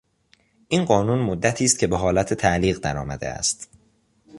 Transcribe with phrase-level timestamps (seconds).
[0.67, 3.69] این قانون مدتی است که به حالت تعلیق در آمده است.